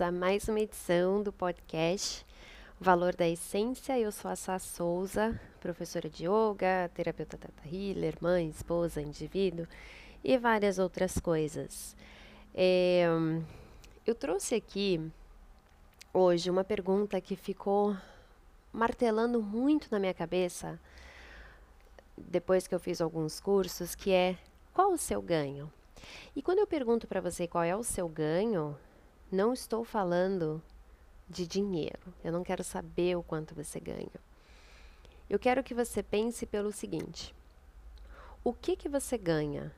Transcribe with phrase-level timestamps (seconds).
[0.00, 2.24] A mais uma edição do podcast
[2.80, 3.98] Valor da Essência.
[3.98, 9.66] Eu sou a Sá Souza, professora de yoga, terapeuta tata healer, mãe, esposa, indivíduo
[10.24, 11.94] e várias outras coisas.
[12.54, 13.04] É,
[14.06, 14.98] eu trouxe aqui
[16.14, 17.94] hoje uma pergunta que ficou
[18.72, 20.80] martelando muito na minha cabeça
[22.16, 24.38] depois que eu fiz alguns cursos, que é
[24.72, 25.70] qual o seu ganho?
[26.34, 28.74] E quando eu pergunto para você qual é o seu ganho,
[29.30, 30.62] não estou falando
[31.28, 32.00] de dinheiro.
[32.24, 34.10] Eu não quero saber o quanto você ganha.
[35.28, 37.34] Eu quero que você pense pelo seguinte:
[38.42, 39.72] o que que você ganha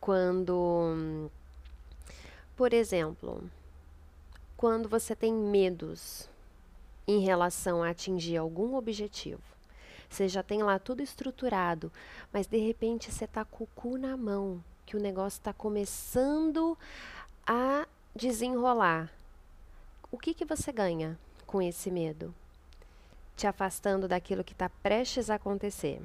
[0.00, 1.30] quando,
[2.56, 3.48] por exemplo,
[4.56, 6.28] quando você tem medos
[7.06, 9.42] em relação a atingir algum objetivo?
[10.10, 11.92] Você já tem lá tudo estruturado,
[12.32, 16.76] mas de repente você está com o cu na mão que o negócio está começando
[17.46, 17.86] a
[18.18, 19.12] desenrolar.
[20.10, 21.16] O que, que você ganha
[21.46, 22.34] com esse medo?
[23.36, 26.02] Te afastando daquilo que está prestes a acontecer.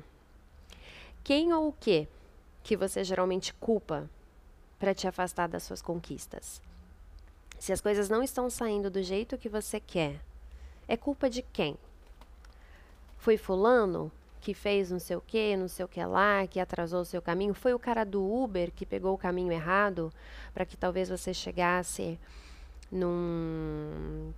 [1.24, 2.08] Quem ou o que
[2.62, 4.08] que você geralmente culpa
[4.78, 6.62] para te afastar das suas conquistas?
[7.58, 10.22] Se as coisas não estão saindo do jeito que você quer,
[10.88, 11.76] é culpa de quem?
[13.18, 14.12] Foi fulano
[14.44, 17.22] que fez não sei o que, não sei o que lá, que atrasou o seu
[17.22, 20.12] caminho, foi o cara do Uber que pegou o caminho errado
[20.54, 22.20] para que talvez você chegasse
[22.92, 24.34] num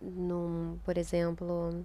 [0.00, 1.84] num, por exemplo.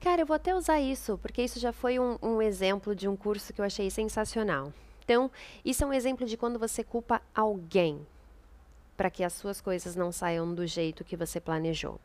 [0.00, 3.16] Cara, eu vou até usar isso, porque isso já foi um, um, exemplo de um
[3.16, 4.72] curso que eu achei sensacional.
[5.04, 5.30] Então,
[5.64, 8.06] isso é um exemplo de quando você culpa alguém
[8.96, 11.98] para que as suas coisas não saiam do jeito que você planejou.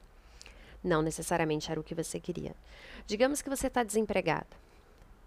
[0.83, 2.55] Não necessariamente era o que você queria.
[3.05, 4.47] Digamos que você está desempregado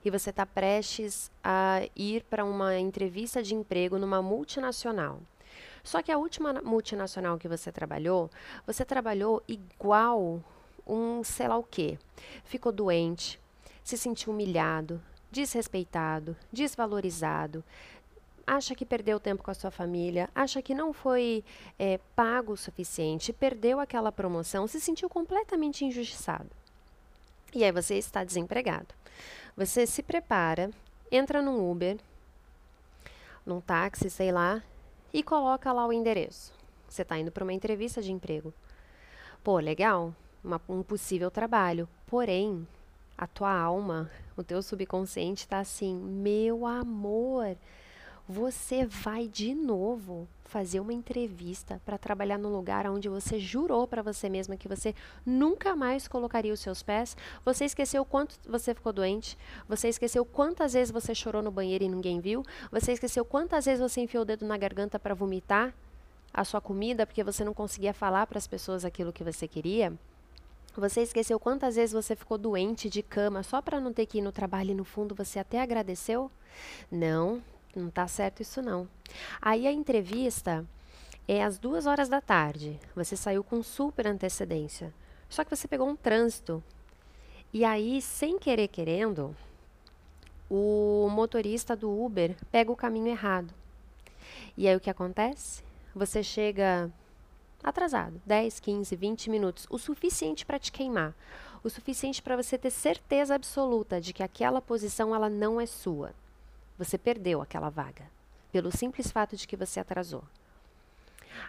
[0.05, 5.21] e você está prestes a ir para uma entrevista de emprego numa multinacional.
[5.83, 8.31] Só que a última multinacional que você trabalhou,
[8.67, 10.43] você trabalhou igual
[10.87, 11.99] um sei lá o quê.
[12.45, 13.41] Ficou doente,
[13.83, 15.01] se sentiu humilhado,
[15.31, 17.65] desrespeitado, desvalorizado,
[18.47, 21.45] acha que perdeu tempo com a sua família, acha que não foi
[21.79, 26.51] é, pago o suficiente, perdeu aquela promoção, se sentiu completamente injustiçado.
[27.55, 28.95] E aí você está desempregado.
[29.57, 30.71] Você se prepara,
[31.11, 31.99] entra num Uber,
[33.47, 34.63] num táxi, sei lá,
[35.13, 36.53] e coloca lá o endereço.
[36.89, 38.53] Você está indo para uma entrevista de emprego.
[39.43, 41.89] Pô, legal, uma, um possível trabalho.
[42.07, 42.67] Porém,
[43.17, 47.57] a tua alma, o teu subconsciente está assim, meu amor
[48.29, 54.03] você vai de novo fazer uma entrevista para trabalhar num lugar onde você jurou para
[54.03, 54.95] você mesma que você
[55.27, 57.17] nunca mais colocaria os seus pés.
[57.45, 59.37] Você esqueceu quanto você ficou doente.
[59.69, 62.43] Você esqueceu quantas vezes você chorou no banheiro e ninguém viu.
[62.71, 65.75] Você esqueceu quantas vezes você enfiou o dedo na garganta para vomitar
[66.33, 69.93] a sua comida porque você não conseguia falar para as pessoas aquilo que você queria.
[70.77, 74.23] Você esqueceu quantas vezes você ficou doente de cama só para não ter que ir
[74.23, 76.31] no trabalho e no fundo você até agradeceu?
[76.91, 77.41] Não,
[77.79, 78.89] não tá certo isso não.
[79.41, 80.65] Aí a entrevista
[81.27, 82.79] é às duas horas da tarde.
[82.95, 84.93] Você saiu com super antecedência.
[85.29, 86.63] Só que você pegou um trânsito.
[87.53, 89.35] E aí, sem querer querendo,
[90.51, 93.53] o motorista do Uber pega o caminho errado.
[94.57, 95.63] E aí o que acontece?
[95.95, 96.91] Você chega
[97.63, 101.15] atrasado, 10, 15, 20 minutos, o suficiente para te queimar,
[101.63, 106.13] o suficiente para você ter certeza absoluta de que aquela posição ela não é sua.
[106.79, 108.11] Você perdeu aquela vaga,
[108.51, 110.25] pelo simples fato de que você atrasou.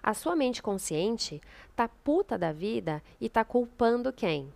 [0.01, 1.41] A sua mente consciente
[1.75, 4.51] tá puta da vida e tá culpando quem?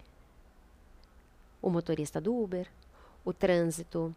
[1.62, 2.68] O motorista do Uber,
[3.26, 4.16] o trânsito.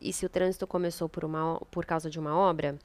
[0.00, 2.78] E se o trânsito começou por, uma, por causa de uma obra,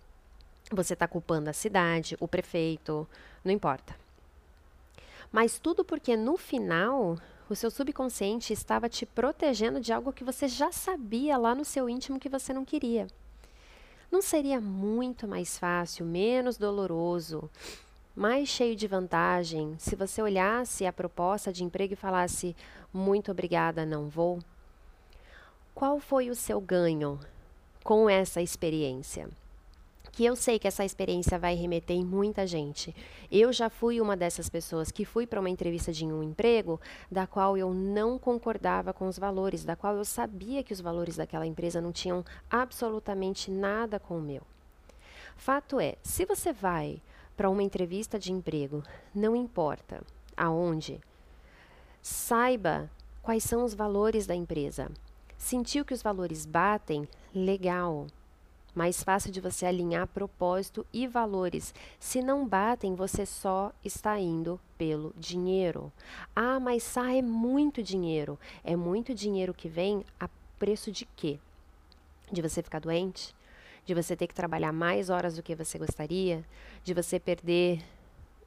[0.72, 3.08] você está culpando a cidade, o prefeito,
[3.44, 3.96] não importa.
[5.32, 7.18] Mas tudo porque no final
[7.54, 11.90] o seu subconsciente estava te protegendo de algo que você já sabia lá no seu
[11.90, 13.08] íntimo que você não queria.
[14.12, 17.50] Não seria muito mais fácil, menos doloroso,
[18.16, 22.56] mais cheio de vantagem se você olhasse a proposta de emprego e falasse:
[22.94, 24.40] muito obrigada, não vou?
[25.74, 27.20] Qual foi o seu ganho
[27.84, 29.30] com essa experiência?
[30.20, 32.94] Que eu sei que essa experiência vai remeter em muita gente.
[33.32, 36.78] Eu já fui uma dessas pessoas que fui para uma entrevista de um emprego
[37.10, 41.16] da qual eu não concordava com os valores, da qual eu sabia que os valores
[41.16, 44.42] daquela empresa não tinham absolutamente nada com o meu.
[45.38, 47.02] Fato é, se você vai
[47.38, 48.84] para uma entrevista de emprego,
[49.16, 50.02] não importa
[50.36, 51.00] aonde,
[52.02, 52.92] saiba
[53.22, 54.92] quais são os valores da empresa.
[55.38, 57.08] Sentiu que os valores batem?
[57.34, 58.06] Legal
[58.74, 61.74] mais fácil de você alinhar propósito e valores.
[62.00, 65.92] Se não batem, você só está indo pelo dinheiro.
[66.36, 68.40] Ah, mas Sá é muito dinheiro.
[68.64, 71.40] É muito dinheiro que vem a preço de quê?
[72.32, 73.34] De você ficar doente?
[73.86, 76.46] De você ter que trabalhar mais horas do que você gostaria?
[76.84, 77.82] De você perder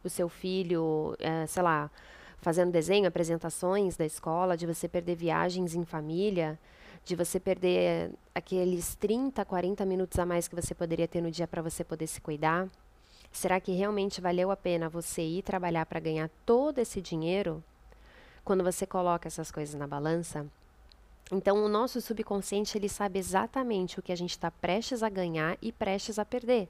[0.05, 1.91] o seu filho, é, sei lá,
[2.41, 4.57] fazendo desenho, apresentações da escola?
[4.57, 6.59] De você perder viagens em família?
[7.05, 11.49] De você perder aqueles 30, 40 minutos a mais que você poderia ter no dia
[11.49, 12.69] para você poder se cuidar?
[13.33, 17.63] Será que realmente valeu a pena você ir trabalhar para ganhar todo esse dinheiro?
[18.45, 20.47] Quando você coloca essas coisas na balança,
[21.31, 25.57] então o nosso subconsciente ele sabe exatamente o que a gente está prestes a ganhar
[25.63, 26.69] e prestes a perder.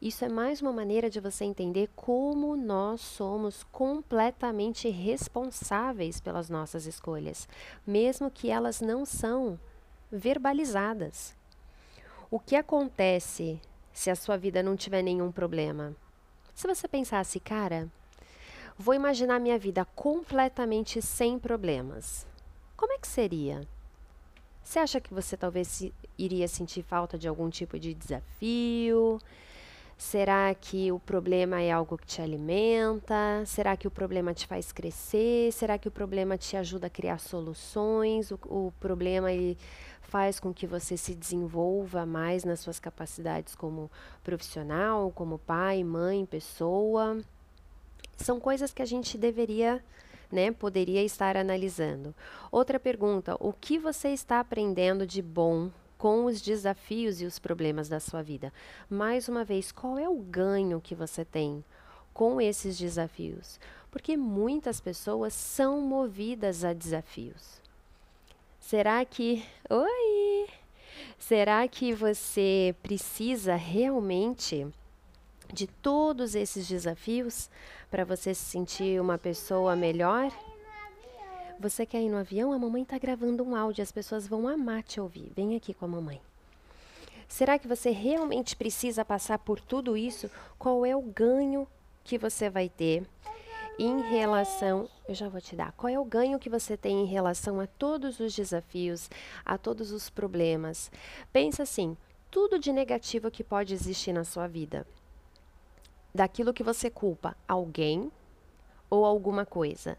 [0.00, 6.86] Isso é mais uma maneira de você entender como nós somos completamente responsáveis pelas nossas
[6.86, 7.48] escolhas,
[7.86, 9.58] mesmo que elas não são
[10.10, 11.34] verbalizadas.
[12.30, 13.60] O que acontece
[13.92, 15.94] se a sua vida não tiver nenhum problema?
[16.54, 17.88] Se você pensasse, cara,
[18.78, 22.26] vou imaginar minha vida completamente sem problemas.
[22.76, 23.66] Como é que seria?
[24.62, 29.20] Você acha que você talvez iria sentir falta de algum tipo de desafio?
[30.04, 33.42] Será que o problema é algo que te alimenta?
[33.46, 35.50] Será que o problema te faz crescer?
[35.50, 38.30] Será que o problema te ajuda a criar soluções?
[38.30, 39.56] O, o problema ele
[40.02, 43.90] faz com que você se desenvolva mais nas suas capacidades como
[44.22, 47.18] profissional, como pai, mãe, pessoa?
[48.18, 49.82] São coisas que a gente deveria,
[50.30, 52.14] né, poderia estar analisando.
[52.52, 57.88] Outra pergunta: o que você está aprendendo de bom com os desafios e os problemas
[57.88, 58.52] da sua vida.
[58.88, 61.64] Mais uma vez, qual é o ganho que você tem
[62.12, 63.58] com esses desafios?
[63.90, 67.60] Porque muitas pessoas são movidas a desafios.
[68.58, 69.44] Será que.
[69.70, 70.48] Oi!
[71.18, 74.66] Será que você precisa realmente
[75.52, 77.48] de todos esses desafios
[77.90, 80.32] para você se sentir uma pessoa melhor?
[81.58, 82.52] Você quer ir no avião?
[82.52, 85.32] A mamãe está gravando um áudio, as pessoas vão amar te ouvir.
[85.34, 86.20] Vem aqui com a mamãe.
[87.28, 90.30] Será que você realmente precisa passar por tudo isso?
[90.58, 91.66] Qual é o ganho
[92.04, 93.06] que você vai ter
[93.78, 94.88] em relação.
[95.08, 95.72] Eu já vou te dar.
[95.72, 99.10] Qual é o ganho que você tem em relação a todos os desafios,
[99.44, 100.90] a todos os problemas?
[101.32, 101.96] Pensa assim:
[102.30, 104.86] tudo de negativo que pode existir na sua vida.
[106.14, 108.10] Daquilo que você culpa alguém
[108.88, 109.98] ou alguma coisa.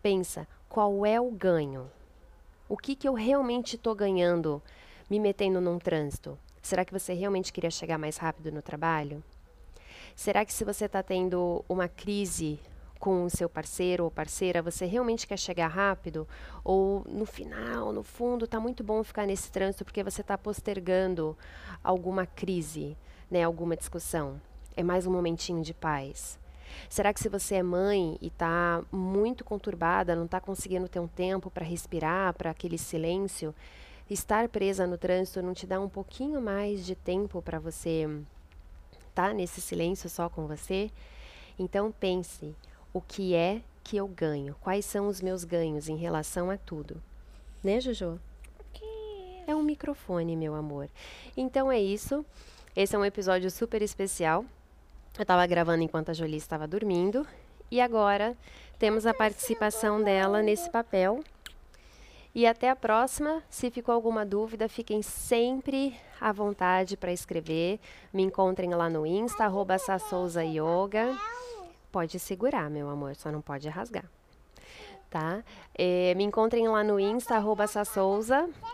[0.00, 1.90] Pensa, qual é o ganho?
[2.68, 4.62] O que, que eu realmente estou ganhando
[5.08, 6.38] me metendo num trânsito?
[6.60, 9.24] Será que você realmente queria chegar mais rápido no trabalho?
[10.14, 12.60] Será que se você está tendo uma crise
[12.98, 16.28] com o seu parceiro ou parceira, você realmente quer chegar rápido?
[16.62, 21.36] Ou no final, no fundo, está muito bom ficar nesse trânsito porque você está postergando
[21.82, 22.94] alguma crise,
[23.30, 24.38] né, alguma discussão?
[24.76, 26.38] É mais um momentinho de paz.
[26.88, 31.08] Será que se você é mãe e está muito conturbada, não está conseguindo ter um
[31.08, 33.54] tempo para respirar, para aquele silêncio,
[34.08, 38.08] estar presa no trânsito não te dá um pouquinho mais de tempo para você
[39.08, 40.90] estar tá nesse silêncio só com você?
[41.58, 42.54] Então pense,
[42.92, 44.54] o que é que eu ganho?
[44.60, 47.02] Quais são os meus ganhos em relação a tudo?
[47.62, 48.20] Né, Jojo?
[49.46, 50.90] É um microfone, meu amor.
[51.34, 52.24] Então é isso.
[52.76, 54.44] Esse é um episódio super especial
[55.18, 57.26] eu estava gravando enquanto a Jolie estava dormindo.
[57.70, 58.36] E agora
[58.78, 61.22] temos a participação dela nesse papel.
[62.32, 63.42] E até a próxima.
[63.50, 67.80] Se ficou alguma dúvida, fiquem sempre à vontade para escrever.
[68.12, 69.76] Me encontrem lá no Insta, arroba
[70.44, 71.18] Yoga.
[71.90, 74.04] Pode segurar, meu amor, só não pode rasgar.
[75.10, 75.42] Tá?
[75.74, 77.64] É, me encontrem lá no Insta, arroba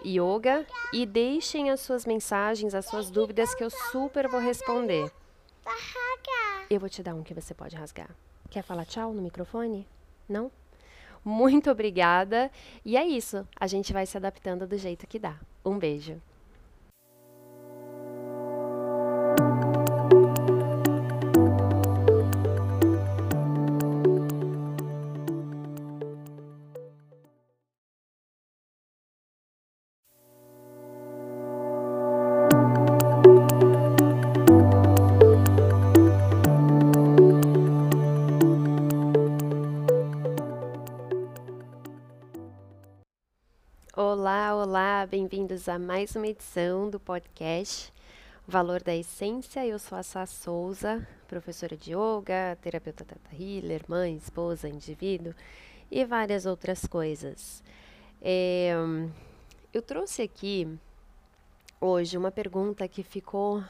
[0.05, 0.67] Yoga.
[0.93, 5.11] E deixem as suas mensagens, as suas dúvidas que eu super vou responder.
[6.71, 8.11] Eu vou te dar um que você pode rasgar.
[8.51, 9.87] Quer falar tchau no microfone?
[10.29, 10.51] Não?
[11.25, 12.51] Muito obrigada.
[12.85, 13.47] E é isso.
[13.59, 15.37] A gente vai se adaptando do jeito que dá.
[15.65, 16.21] Um beijo.
[45.65, 47.93] Bem-vindos a mais uma edição do podcast
[48.47, 49.67] Valor da Essência.
[49.67, 55.35] Eu sou a Sá Souza, professora de yoga, terapeuta tata healer, mãe, esposa, indivíduo
[55.91, 57.63] e várias outras coisas.
[58.21, 58.75] É,
[59.73, 60.69] eu trouxe aqui
[61.81, 63.63] hoje uma pergunta que ficou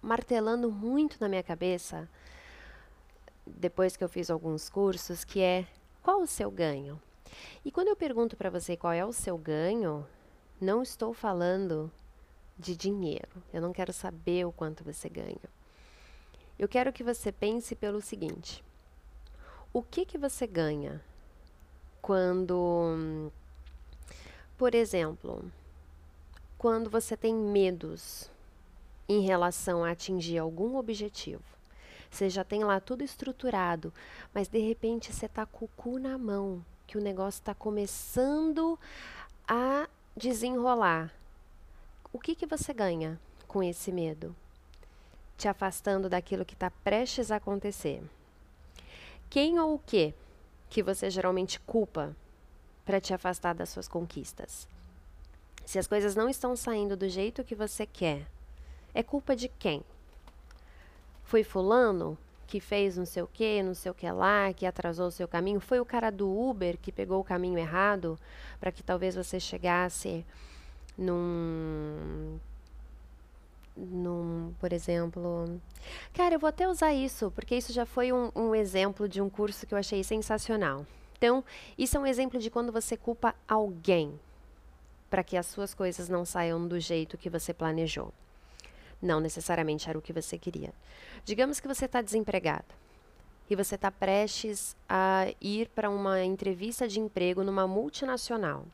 [0.00, 2.08] martelando muito na minha cabeça
[3.46, 5.66] depois que eu fiz alguns cursos, que é
[6.02, 7.00] qual o seu ganho?
[7.64, 10.06] E quando eu pergunto para você qual é o seu ganho,
[10.60, 11.90] não estou falando
[12.58, 13.42] de dinheiro.
[13.52, 15.56] Eu não quero saber o quanto você ganha.
[16.58, 18.64] Eu quero que você pense pelo seguinte:
[19.72, 21.02] o que que você ganha
[22.00, 23.30] quando,
[24.56, 25.44] por exemplo,
[26.56, 28.30] quando você tem medos
[29.08, 31.44] em relação a atingir algum objetivo?
[32.10, 33.92] Você já tem lá tudo estruturado,
[34.32, 38.78] mas de repente você está com o cu na mão, que o negócio está começando
[39.46, 41.12] a desenrolar.
[42.10, 44.34] O que, que você ganha com esse medo?
[45.36, 48.02] Te afastando daquilo que está prestes a acontecer.
[49.28, 50.14] Quem ou o que
[50.70, 52.16] que você geralmente culpa
[52.84, 54.66] para te afastar das suas conquistas?
[55.66, 58.26] Se as coisas não estão saindo do jeito que você quer,
[58.94, 59.84] é culpa de quem?
[61.24, 65.08] Foi fulano que fez não sei o que, não sei o que lá, que atrasou
[65.08, 65.60] o seu caminho?
[65.60, 68.18] Foi o cara do Uber que pegou o caminho errado
[68.60, 70.24] para que talvez você chegasse
[70.96, 72.38] num
[73.76, 75.60] num, por exemplo.
[76.14, 79.28] Cara, eu vou até usar isso, porque isso já foi um, um, exemplo de um
[79.28, 80.86] curso que eu achei sensacional.
[81.18, 81.44] Então,
[81.76, 84.18] isso é um exemplo de quando você culpa alguém
[85.10, 88.12] para que as suas coisas não saiam do jeito que você planejou.
[89.00, 90.72] Não necessariamente era o que você queria.
[91.24, 92.74] Digamos que você está desempregado
[93.48, 98.66] e você está prestes a ir para uma entrevista de emprego numa multinacional.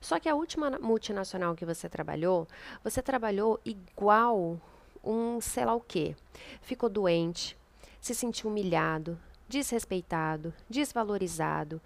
[0.00, 2.46] Só que a última multinacional que você trabalhou,
[2.82, 4.60] você trabalhou igual
[5.04, 6.14] um sei lá o quê.
[6.60, 7.56] Ficou doente,
[8.00, 11.80] se sentiu humilhado, desrespeitado, desvalorizado,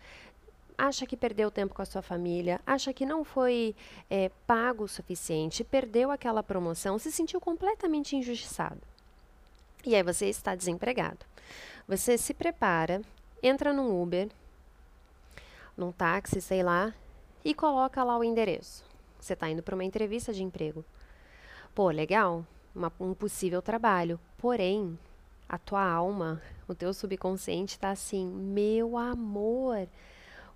[0.82, 3.72] acha que perdeu tempo com a sua família, acha que não foi
[4.10, 8.80] é, pago o suficiente, perdeu aquela promoção, se sentiu completamente injustiçado.
[9.86, 11.24] E aí você está desempregado.
[11.86, 13.00] Você se prepara,
[13.40, 14.28] entra num Uber,
[15.76, 16.92] num táxi, sei lá,
[17.44, 18.84] e coloca lá o endereço.
[19.20, 20.84] Você está indo para uma entrevista de emprego.
[21.72, 24.18] Pô, legal, uma, um possível trabalho.
[24.36, 24.98] Porém,
[25.48, 29.86] a tua alma, o teu subconsciente está assim, meu amor,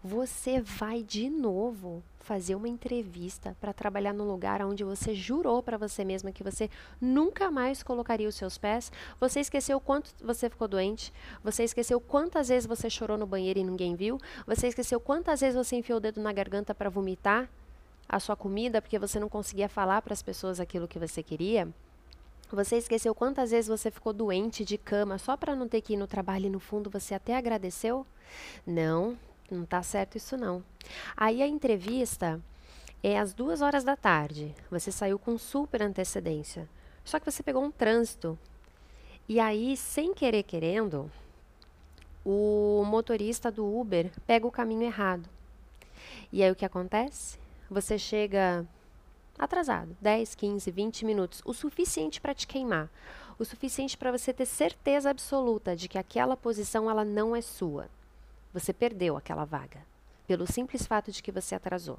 [0.03, 5.79] você vai de novo fazer uma entrevista para trabalhar no lugar onde você jurou para
[5.79, 6.69] você mesma que você
[7.01, 8.91] nunca mais colocaria os seus pés.
[9.21, 11.13] Você esqueceu quanto você ficou doente.
[11.45, 14.19] Você esqueceu quantas vezes você chorou no banheiro e ninguém viu.
[14.47, 17.49] Você esqueceu quantas vezes você enfiou o dedo na garganta para vomitar
[18.09, 21.69] a sua comida porque você não conseguia falar para as pessoas aquilo que você queria.
[22.51, 25.97] Você esqueceu quantas vezes você ficou doente de cama só para não ter que ir
[25.97, 28.07] no trabalho e no fundo você até agradeceu?
[28.65, 29.17] Não,
[29.55, 30.63] não tá certo isso não.
[31.17, 32.41] Aí a entrevista
[33.03, 34.55] é às duas horas da tarde.
[34.71, 36.69] Você saiu com super antecedência.
[37.05, 38.39] Só que você pegou um trânsito.
[39.29, 41.11] E aí, sem querer querendo,
[42.25, 45.29] o motorista do Uber pega o caminho errado.
[46.33, 47.39] E aí o que acontece?
[47.71, 48.67] Você chega
[49.39, 52.89] atrasado, 10, 15, 20 minutos, o suficiente para te queimar,
[53.39, 57.89] o suficiente para você ter certeza absoluta de que aquela posição ela não é sua.
[58.57, 59.85] Você perdeu aquela vaga,
[60.27, 61.99] pelo simples fato de que você atrasou.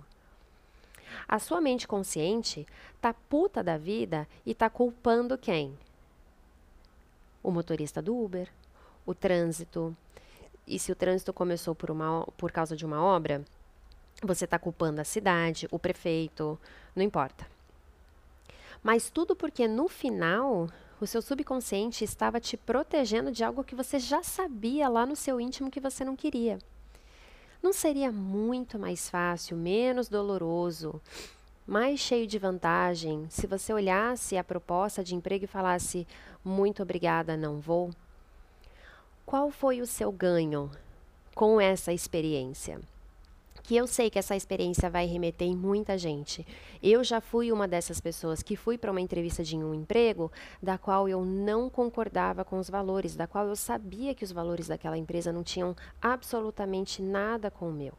[1.27, 2.65] A sua mente consciente
[2.99, 5.77] tá puta da vida e tá culpando quem?
[7.43, 8.49] O motorista do Uber,
[9.05, 9.95] o trânsito.
[10.65, 13.45] E se o trânsito começou por, uma, por causa de uma obra,
[14.23, 16.59] você está culpando a cidade, o prefeito,
[16.95, 17.45] não importa.
[18.81, 20.67] Mas tudo porque no final
[20.99, 25.39] o seu subconsciente estava te protegendo de algo que você já sabia lá no seu
[25.39, 26.57] íntimo que você não queria.
[27.61, 31.01] Não seria muito mais fácil, menos doloroso,
[31.65, 36.07] mais cheio de vantagem se você olhasse a proposta de emprego e falasse:
[36.43, 37.91] muito obrigada, não vou?
[39.25, 40.71] Qual foi o seu ganho
[41.35, 42.79] com essa experiência?
[43.67, 46.47] Que eu sei que essa experiência vai remeter em muita gente.
[46.81, 50.31] Eu já fui uma dessas pessoas que fui para uma entrevista de um emprego
[50.63, 54.69] da qual eu não concordava com os valores, da qual eu sabia que os valores
[54.69, 57.91] daquela empresa não tinham absolutamente nada com o meu.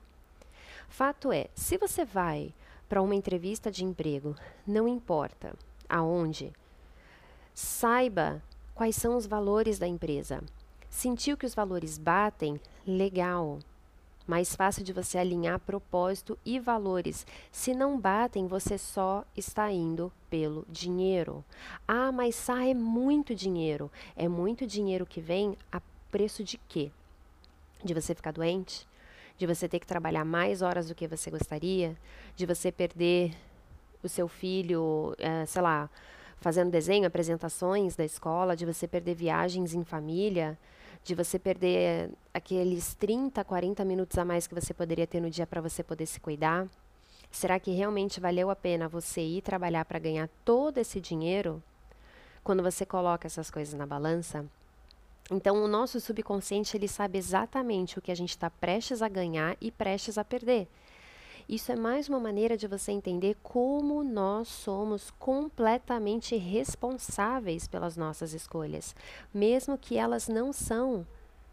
[0.88, 2.54] Fato é, se você vai
[2.88, 4.34] para uma entrevista de emprego,
[4.66, 5.54] não importa
[5.86, 6.50] aonde,
[7.52, 8.42] saiba
[8.74, 10.42] quais são os valores da empresa.
[10.88, 12.58] Sentiu que os valores batem?
[12.86, 13.58] Legal
[14.28, 17.26] mais fácil de você alinhar propósito e valores.
[17.50, 21.42] Se não batem, você só está indo pelo dinheiro.
[21.86, 23.90] Ah, mas Sá é muito dinheiro.
[24.14, 25.80] É muito dinheiro que vem a
[26.10, 26.90] preço de quê?
[27.82, 28.86] De você ficar doente?
[29.38, 31.96] De você ter que trabalhar mais horas do que você gostaria?
[32.36, 33.34] De você perder
[34.02, 35.88] o seu filho, é, sei lá,
[36.38, 40.58] fazendo desenho, apresentações da escola, de você perder viagens em família,
[41.04, 45.46] de você perder aqueles 30, 40 minutos a mais que você poderia ter no dia
[45.46, 46.68] para você poder se cuidar?
[47.30, 51.62] Será que realmente valeu a pena você ir trabalhar para ganhar todo esse dinheiro?
[52.42, 54.46] Quando você coloca essas coisas na balança,
[55.30, 59.56] então o nosso subconsciente ele sabe exatamente o que a gente está prestes a ganhar
[59.60, 60.66] e prestes a perder.
[61.48, 68.34] Isso é mais uma maneira de você entender como nós somos completamente responsáveis pelas nossas
[68.34, 68.94] escolhas,
[69.32, 71.06] mesmo que elas não são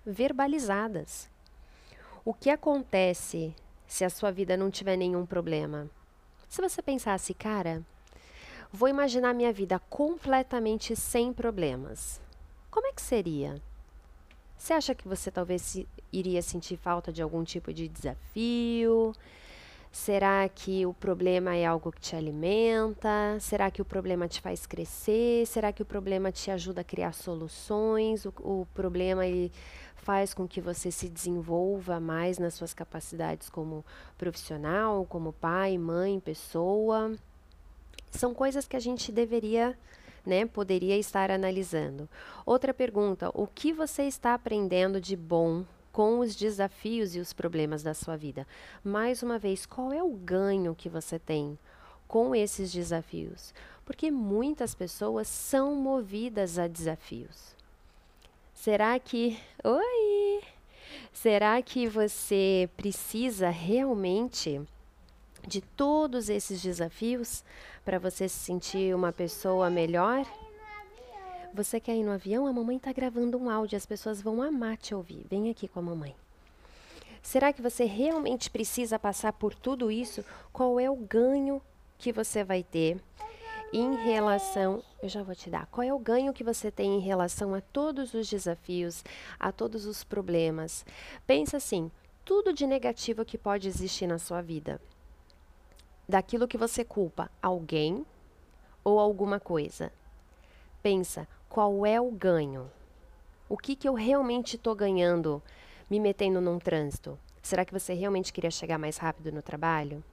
[0.05, 1.29] verbalizadas.
[2.25, 3.55] O que acontece
[3.87, 5.89] se a sua vida não tiver nenhum problema?
[6.49, 7.81] Se você pensasse, cara,
[8.73, 12.19] vou imaginar minha vida completamente sem problemas.
[12.69, 13.61] Como é que seria?
[14.57, 15.77] Você acha que você talvez
[16.11, 19.13] iria sentir falta de algum tipo de desafio?
[19.95, 23.39] Será que o problema é algo que te alimenta?
[23.39, 25.47] Será que o problema te faz crescer?
[25.47, 28.25] Será que o problema te ajuda a criar soluções?
[28.25, 29.53] O, o problema ele
[29.95, 33.85] faz com que você se desenvolva mais nas suas capacidades como
[34.17, 37.15] profissional, como pai, mãe, pessoa?
[38.11, 39.77] São coisas que a gente deveria
[40.25, 42.09] né, poderia estar analisando.
[42.45, 45.63] Outra pergunta: o que você está aprendendo de bom
[45.95, 48.45] com os desafios e os problemas da sua vida?
[48.83, 51.57] Mais uma vez, qual é o ganho que você tem
[52.05, 53.53] com esses desafios?
[53.85, 57.55] Porque muitas pessoas são movidas a desafios.
[58.53, 59.39] Será que.
[59.63, 60.43] Oi!
[61.13, 64.61] Será que você precisa realmente
[65.47, 67.41] de todos esses desafios
[67.85, 70.25] para você se sentir uma pessoa melhor?
[71.55, 72.45] Você quer ir no avião?
[72.45, 75.25] A mamãe está gravando um áudio, as pessoas vão amar te ouvir.
[75.29, 76.13] Vem aqui com a mamãe.
[77.23, 80.23] Será que você realmente precisa passar por tudo isso?
[80.51, 81.61] Qual é o ganho
[81.97, 83.01] que você vai ter
[83.71, 84.83] em relação.
[85.01, 85.65] Eu já vou te dar.
[85.67, 89.03] Qual é o ganho que você tem em relação a todos os desafios,
[89.39, 90.85] a todos os problemas?
[91.25, 91.89] Pensa assim:
[92.23, 94.81] tudo de negativo que pode existir na sua vida
[96.07, 98.05] daquilo que você culpa alguém
[98.83, 99.91] ou alguma coisa.
[100.83, 102.69] Pensa, qual é o ganho?
[103.47, 105.41] O que, que eu realmente estou ganhando
[105.89, 107.17] me metendo num trânsito?
[107.41, 110.03] Será que você realmente queria chegar mais rápido no trabalho?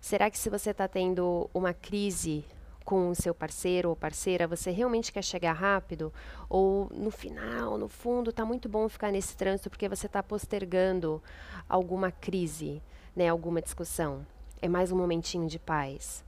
[0.00, 2.44] Será que se você está tendo uma crise
[2.84, 6.12] com o seu parceiro ou parceira, você realmente quer chegar rápido?
[6.48, 11.22] Ou no final, no fundo, está muito bom ficar nesse trânsito porque você está postergando
[11.68, 12.82] alguma crise,
[13.14, 14.26] né, alguma discussão?
[14.62, 16.22] é mais um momentinho de paz?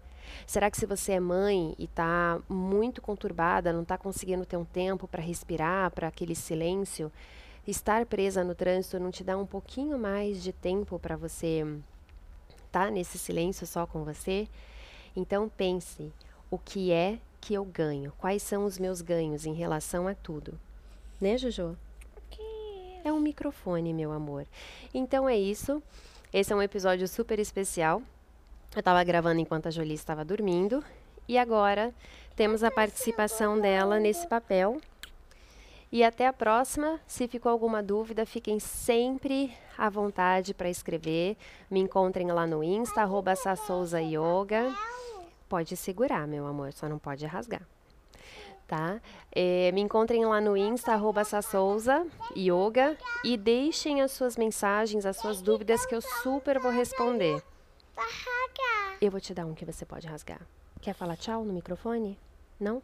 [0.46, 4.64] Será que se você é mãe e está muito conturbada, não está conseguindo ter um
[4.64, 7.10] tempo para respirar, para aquele silêncio,
[7.66, 11.64] estar presa no trânsito não te dá um pouquinho mais de tempo para você
[12.66, 14.48] estar tá nesse silêncio só com você?
[15.14, 16.12] Então pense,
[16.50, 18.12] o que é que eu ganho?
[18.18, 20.58] Quais são os meus ganhos em relação a tudo?
[21.20, 21.76] Né, Jojo?
[23.04, 24.46] É um microfone, meu amor.
[24.94, 25.82] Então é isso.
[26.32, 28.00] Esse é um episódio super especial
[28.74, 30.82] eu estava gravando enquanto a Jolie estava dormindo.
[31.28, 31.94] E agora
[32.34, 34.80] temos a participação dela nesse papel.
[35.90, 36.98] E até a próxima.
[37.06, 41.36] Se ficou alguma dúvida, fiquem sempre à vontade para escrever.
[41.70, 43.34] Me encontrem lá no Insta, arroba
[44.00, 44.74] Yoga.
[45.50, 47.62] Pode segurar, meu amor, só não pode rasgar.
[48.66, 49.02] Tá?
[49.30, 51.22] É, me encontrem lá no Insta, arroba
[52.34, 52.96] Yoga.
[53.22, 57.42] E deixem as suas mensagens, as suas dúvidas que eu super vou responder.
[59.00, 60.40] Eu vou te dar um que você pode rasgar.
[60.80, 62.18] Quer falar tchau no microfone?
[62.58, 62.82] Não?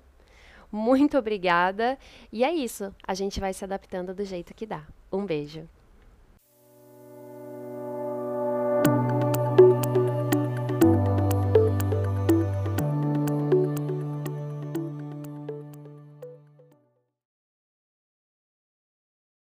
[0.70, 1.98] Muito obrigada.
[2.32, 2.94] E é isso.
[3.06, 4.84] A gente vai se adaptando do jeito que dá.
[5.12, 5.68] Um beijo.